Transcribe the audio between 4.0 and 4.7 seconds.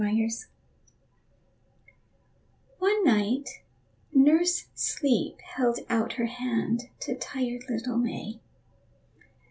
Nurse